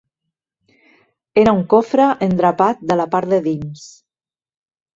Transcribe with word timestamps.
Era 1.41 1.53
un 1.59 1.61
cofre 1.75 2.09
endrapat 2.29 2.83
de 2.93 2.99
la 3.03 3.07
part 3.17 3.35
de 3.37 3.43
dins. 3.51 3.87